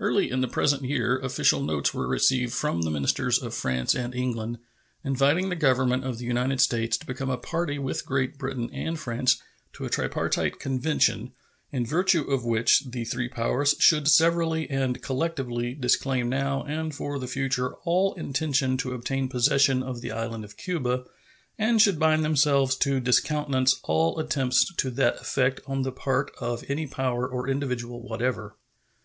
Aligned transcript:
Early 0.00 0.28
in 0.28 0.40
the 0.40 0.48
present 0.48 0.82
year 0.82 1.16
official 1.20 1.62
notes 1.62 1.94
were 1.94 2.08
received 2.08 2.52
from 2.52 2.82
the 2.82 2.90
ministers 2.90 3.40
of 3.40 3.54
France 3.54 3.94
and 3.94 4.12
England 4.12 4.58
inviting 5.04 5.50
the 5.50 5.54
Government 5.54 6.02
of 6.04 6.18
the 6.18 6.24
United 6.24 6.60
States 6.60 6.96
to 6.96 7.06
become 7.06 7.30
a 7.30 7.36
party 7.38 7.78
with 7.78 8.04
Great 8.04 8.38
Britain 8.38 8.68
and 8.72 8.98
France 8.98 9.40
to 9.74 9.84
a 9.84 9.88
tripartite 9.88 10.58
convention, 10.58 11.30
in 11.70 11.86
virtue 11.86 12.22
of 12.28 12.44
which 12.44 12.90
the 12.90 13.04
three 13.04 13.28
powers 13.28 13.76
should 13.78 14.08
severally 14.08 14.68
and 14.68 15.00
collectively 15.00 15.74
disclaim 15.74 16.28
now 16.28 16.64
and 16.64 16.92
for 16.96 17.20
the 17.20 17.28
future 17.28 17.74
all 17.84 18.14
intention 18.14 18.76
to 18.78 18.90
obtain 18.94 19.28
possession 19.28 19.80
of 19.80 20.00
the 20.00 20.10
island 20.10 20.44
of 20.44 20.56
Cuba, 20.56 21.04
and 21.56 21.80
should 21.80 22.00
bind 22.00 22.24
themselves 22.24 22.74
to 22.78 22.98
discountenance 22.98 23.78
all 23.84 24.18
attempts 24.18 24.74
to 24.74 24.90
that 24.90 25.20
effect 25.20 25.60
on 25.68 25.82
the 25.82 25.92
part 25.92 26.32
of 26.40 26.64
any 26.66 26.88
power 26.88 27.24
or 27.28 27.48
individual 27.48 28.02
whatever. 28.02 28.56